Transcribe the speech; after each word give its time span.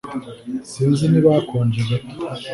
sinzi 0.71 1.03
niba 1.07 1.29
hakonje 1.35 1.79
gato 1.89 2.15